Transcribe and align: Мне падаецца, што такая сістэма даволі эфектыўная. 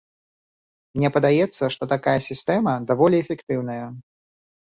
Мне 0.99 1.09
падаецца, 1.17 1.63
што 1.75 1.83
такая 1.93 2.15
сістэма 2.29 2.73
даволі 2.93 3.21
эфектыўная. 3.25 3.77